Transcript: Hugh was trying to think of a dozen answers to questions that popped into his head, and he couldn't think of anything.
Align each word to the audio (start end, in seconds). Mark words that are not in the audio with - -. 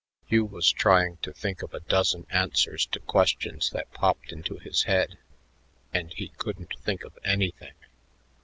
Hugh 0.25 0.45
was 0.45 0.71
trying 0.71 1.17
to 1.17 1.31
think 1.31 1.61
of 1.61 1.75
a 1.75 1.79
dozen 1.79 2.25
answers 2.31 2.87
to 2.87 2.99
questions 2.99 3.69
that 3.69 3.93
popped 3.93 4.31
into 4.31 4.57
his 4.57 4.81
head, 4.85 5.19
and 5.93 6.11
he 6.11 6.29
couldn't 6.29 6.73
think 6.79 7.03
of 7.03 7.19
anything. 7.23 7.75